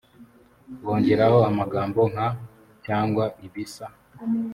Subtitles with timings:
[0.83, 2.27] bongeraho amagambo nka
[2.85, 3.85] cyangwa ibisa